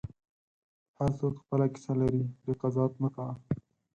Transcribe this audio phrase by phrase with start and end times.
[0.97, 3.33] هر څوک خپله کیسه لري، پرې قضاوت مه کوه.